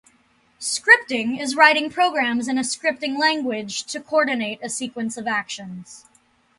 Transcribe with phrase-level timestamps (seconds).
[0.59, 6.05] Scripting is writing programs in a scripting language to coordinate a sequence of actions.